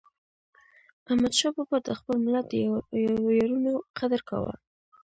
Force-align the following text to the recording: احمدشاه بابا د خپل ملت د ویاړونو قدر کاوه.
احمدشاه 1.09 1.53
بابا 1.55 1.77
د 1.83 1.89
خپل 1.99 2.15
ملت 2.25 2.45
د 2.51 2.53
ویاړونو 3.25 3.71
قدر 3.97 4.21
کاوه. 4.29 4.53